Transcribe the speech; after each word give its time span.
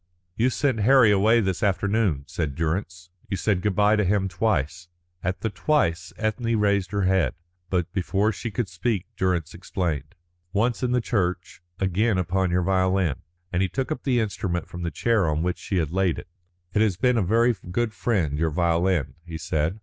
"You 0.35 0.49
sent 0.49 0.79
Harry 0.79 1.11
away 1.11 1.41
this 1.41 1.61
afternoon," 1.61 2.23
said 2.25 2.55
Durrance. 2.55 3.11
"You 3.29 3.37
said 3.37 3.61
good 3.61 3.75
bye 3.75 3.95
to 3.95 4.03
him 4.03 4.27
twice." 4.27 4.87
At 5.23 5.41
the 5.41 5.51
"twice" 5.51 6.11
Ethne 6.17 6.55
raised 6.59 6.89
her 6.89 7.03
head, 7.03 7.35
but 7.69 7.93
before 7.93 8.31
she 8.31 8.49
could 8.49 8.67
speak 8.67 9.05
Durrance 9.15 9.53
explained: 9.53 10.15
"Once 10.53 10.81
in 10.81 10.91
the 10.91 11.01
church, 11.01 11.61
again 11.79 12.17
upon 12.17 12.49
your 12.49 12.63
violin," 12.63 13.17
and 13.53 13.61
he 13.61 13.69
took 13.69 13.91
up 13.91 14.01
the 14.03 14.19
instrument 14.19 14.67
from 14.67 14.81
the 14.81 14.89
chair 14.89 15.29
on 15.29 15.43
which 15.43 15.59
she 15.59 15.77
had 15.77 15.91
laid 15.91 16.17
it. 16.17 16.27
"It 16.73 16.81
has 16.81 16.97
been 16.97 17.19
a 17.19 17.21
very 17.21 17.55
good 17.69 17.93
friend, 17.93 18.39
your 18.39 18.49
violin," 18.49 19.13
he 19.23 19.37
said. 19.37 19.79